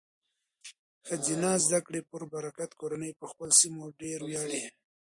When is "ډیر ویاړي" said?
4.01-4.63